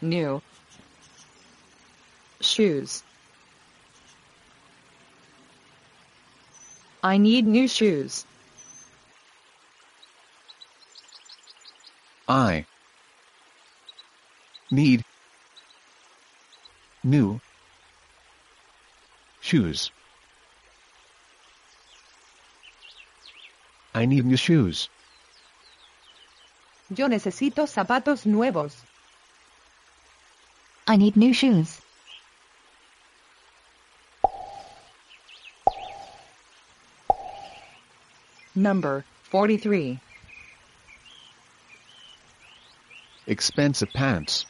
new 0.01 0.41
shoes. 2.41 3.01
I 7.01 7.17
need 7.17 7.47
new 7.47 7.69
shoes. 7.69 8.25
I 12.27 12.65
need 14.69 15.05
new 17.05 17.39
shoes. 19.39 19.91
I 23.95 24.05
need 24.05 24.25
new 24.25 24.35
shoes. 24.35 24.89
Yo 26.89 27.07
necesito 27.07 27.65
zapatos 27.65 28.25
nuevos. 28.25 28.75
I 30.85 30.97
need 30.97 31.15
new 31.15 31.33
shoes. 31.33 31.81
Number 38.53 39.05
43. 39.31 39.97
Expensive 43.27 43.93
pants. 43.93 44.45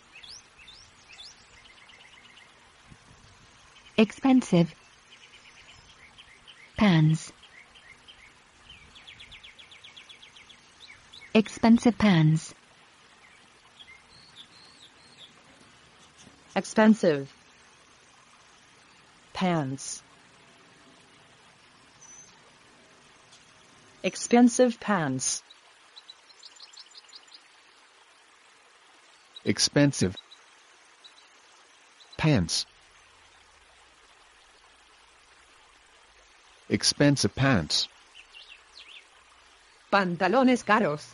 Expensive. 3.95 4.73
Pans. 6.77 7.31
Expensive 11.35 11.97
pans. 11.97 12.55
Expensive. 16.55 17.29
Pants. 19.33 20.01
Expensive 24.01 24.79
pants. 24.79 25.43
Expensive 29.43 30.15
pants. 32.15 32.65
Expensive 36.69 37.35
pants. 37.35 37.89
Pantalones 39.91 40.63
caros. 40.63 41.13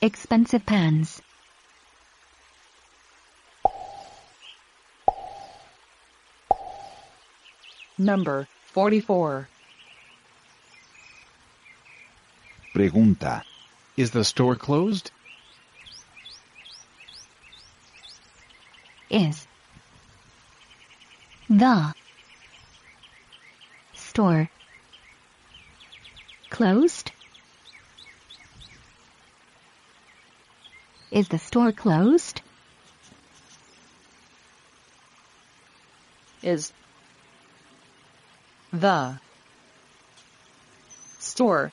Expensive 0.00 0.64
pans. 0.64 1.20
Number 7.98 8.46
44. 8.66 9.48
Pregunta. 12.72 13.42
Is 13.96 14.12
the 14.12 14.22
store 14.22 14.54
closed? 14.54 15.10
Is. 19.10 19.48
The. 21.50 21.92
Store. 23.94 24.48
Closed? 26.50 27.10
Is 31.10 31.28
the 31.28 31.38
store 31.38 31.72
closed? 31.72 32.42
Is 36.42 36.72
the 38.72 39.18
store 41.18 41.72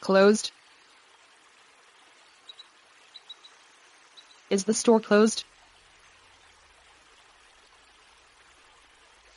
closed? 0.00 0.50
Is 4.48 4.64
the 4.64 4.74
store 4.74 5.00
closed? 5.00 5.44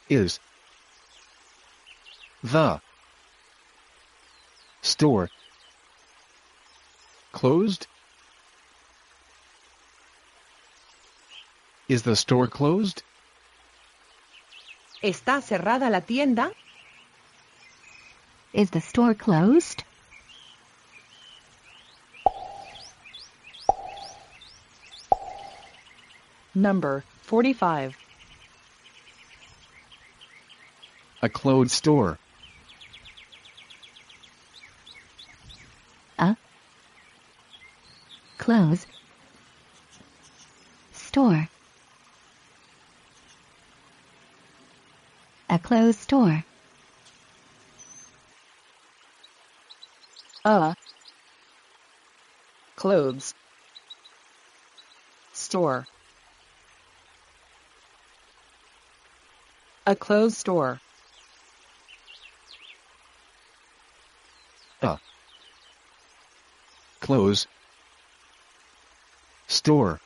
Is 0.07 0.39
the 2.43 2.79
store 4.81 5.29
closed? 7.31 7.87
Is 11.87 12.03
the 12.03 12.15
store 12.15 12.47
closed? 12.47 13.03
¿Está 15.01 15.41
cerrada 15.41 15.89
la 15.89 16.01
tienda? 16.01 16.51
Is 18.53 18.71
the 18.71 18.81
store 18.81 19.13
closed? 19.13 19.83
Number 26.53 27.03
45. 27.23 27.95
A 31.21 31.29
clothes 31.29 31.71
store. 31.71 32.17
A. 36.17 36.35
Close. 38.49 38.87
Store. 40.91 41.47
A 45.51 45.59
clothes 45.59 45.99
store. 45.99 46.43
A 50.45 50.75
clothes 52.75 53.35
store. 55.33 55.85
A 59.85 59.95
clothes 59.95 60.37
store. 60.37 60.81
A 64.81 64.97
clothes 66.99 67.45
store. 69.49 69.99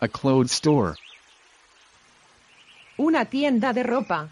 A 0.00 0.08
clothes 0.08 0.52
store. 0.52 0.96
Una 2.98 3.24
tienda 3.24 3.72
de 3.72 3.82
ropa. 3.82 4.28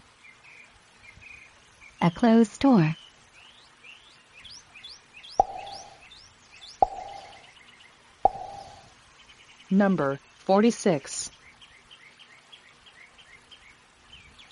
A 2.01 2.11
clothes 2.11 2.51
store. 2.51 2.95
Number 9.69 10.19
46. 10.45 11.31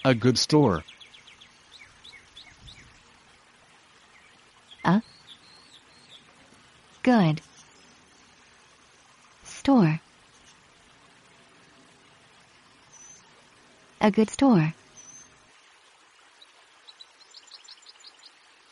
A 0.03 0.13
good 0.13 0.37
store. 0.37 0.83
Good. 7.05 7.39
Store. 9.43 10.01
A 14.01 14.09
good 14.09 14.31
store. 14.31 14.73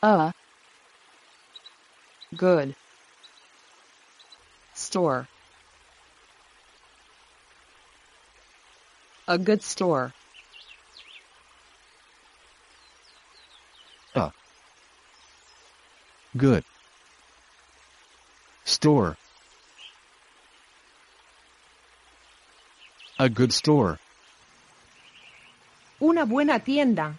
A 0.01 0.33
good 2.35 2.73
store. 4.73 5.27
A 9.27 9.37
good 9.37 9.61
store. 9.61 10.11
A 14.15 14.31
good 16.35 16.63
store. 18.83 19.15
A 23.17 23.29
good 23.29 23.53
store. 23.53 23.97
Una 26.01 26.25
buena 26.25 26.59
tienda. 26.59 27.15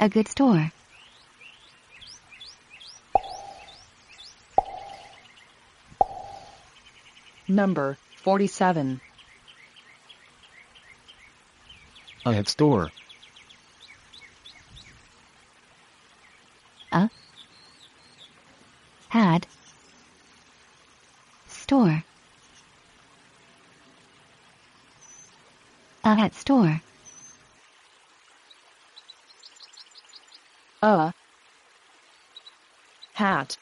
A 0.00 0.08
good 0.08 0.26
store. 0.26 0.72
Number 7.46 7.96
47. 8.24 9.00
A 12.26 12.32
head 12.32 12.48
store. 12.48 12.90
A. 16.90 17.08
Had. 19.12 19.46
Store. 21.46 22.02
A 26.02 26.14
hat 26.14 26.34
store. 26.34 26.80
A. 30.80 31.12
Hat. 33.12 33.58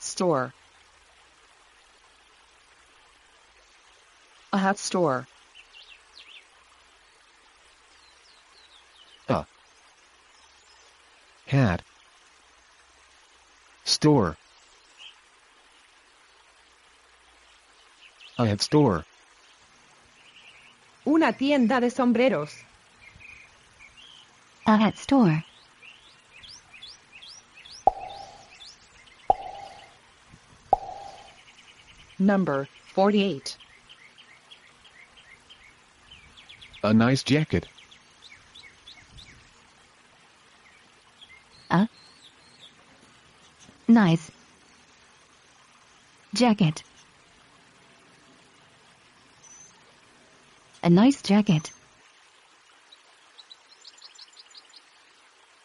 Store. 0.00 0.52
A 4.52 4.58
hat 4.58 4.78
store. 4.78 5.26
A. 9.30 9.46
Hat. 11.46 11.80
Store. 13.96 14.36
A 18.36 18.44
head 18.44 18.60
store. 18.60 19.04
Una 21.06 21.32
tienda 21.32 21.80
de 21.80 21.88
sombreros. 21.90 22.52
A 24.66 24.76
hat 24.76 24.96
store. 24.98 25.46
Number 32.18 32.68
48. 32.94 33.56
A 36.82 36.92
nice 36.92 37.22
jacket. 37.22 37.66
Nice. 43.88 44.30
Jacket. 46.34 46.82
A 50.82 50.90
nice 50.90 51.22
jacket. 51.22 51.70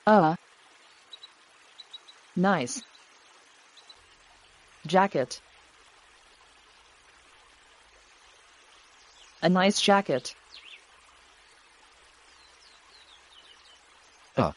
A. 0.05 0.37
Nice. 2.35 2.83
Jacket. 4.85 5.41
A 9.41 9.49
nice 9.49 9.81
jacket. 9.81 10.35
A. 14.37 14.53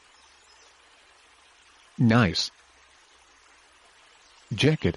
Nice. 1.98 2.50
Jacket. 4.54 4.96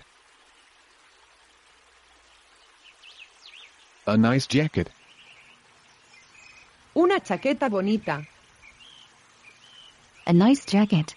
A 4.06 4.16
nice 4.16 4.46
jacket. 4.48 4.90
Una 6.96 7.20
chaqueta 7.20 7.70
bonita. 7.70 8.26
A 10.28 10.34
nice 10.34 10.66
jacket. 10.66 11.16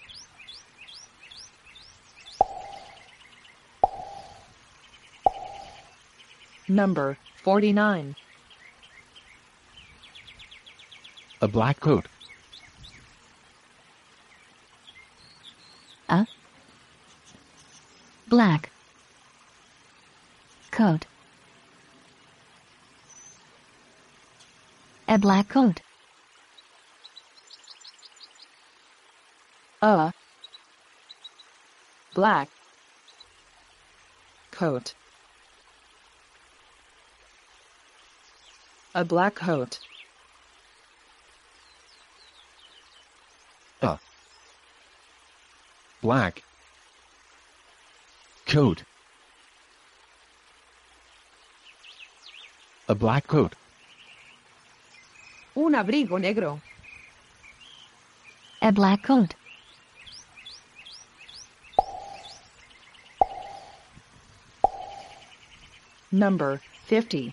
Number 6.69 7.19
49. 7.43 8.15
A 11.43 11.49
black 11.49 11.81
coat. 11.81 12.07
A. 16.09 16.27
Black. 18.31 18.71
Coat. 20.71 21.05
A 25.09 25.19
black 25.19 25.49
coat. 25.49 25.81
A. 29.83 30.13
Black. 32.15 32.49
Coat. 34.53 34.95
A 38.95 39.05
black 39.05 39.35
coat. 39.35 39.81
A. 43.83 43.99
Black. 46.01 46.45
Coat. 48.51 48.83
A 52.89 52.97
black 52.97 53.29
coat. 53.29 53.55
Un 55.55 55.75
abrigo 55.75 56.19
negro. 56.19 56.61
A 58.61 58.73
black 58.73 59.05
coat. 59.05 59.37
Number 66.11 66.61
50. 66.87 67.33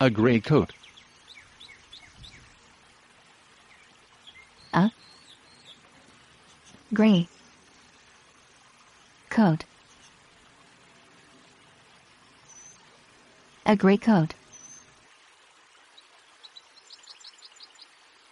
A 0.00 0.08
gray 0.08 0.40
coat. 0.40 0.72
A. 4.72 4.90
Gray. 6.94 7.28
Coat. 9.32 9.64
A 13.64 13.74
gray 13.74 13.96
coat. 13.96 14.34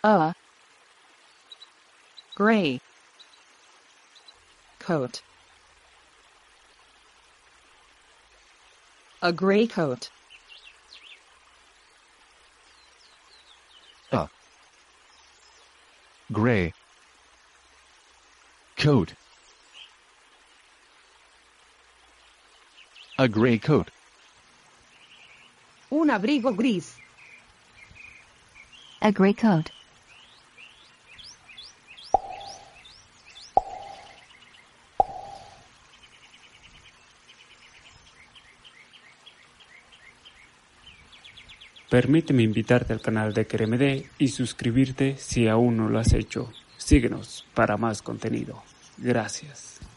A. 0.05 0.35
Gray. 2.35 2.81
Coat. 4.79 5.23
A 9.23 9.33
gray 9.33 9.67
coat. 9.67 10.11
A. 14.13 14.29
Gray. 16.31 16.75
Coat. 18.77 19.15
A 23.21 23.27
gray 23.29 23.59
coat. 23.59 23.87
Un 25.91 26.11
abrigo 26.11 26.55
gris. 26.55 26.95
A 29.01 29.11
gray 29.11 29.35
coat. 29.35 29.69
Permíteme 41.91 42.43
invitarte 42.43 42.95
al 42.95 43.03
canal 43.03 43.35
de 43.35 43.47
KRMD 43.47 44.07
y 44.19 44.29
suscribirte 44.29 45.19
si 45.19 45.47
aún 45.47 45.77
no 45.77 45.91
lo 45.91 45.99
has 45.99 46.15
hecho. 46.15 46.51
Síguenos 46.79 47.45
para 47.53 47.77
más 47.77 48.01
contenido. 48.01 48.63
Gracias. 48.97 49.90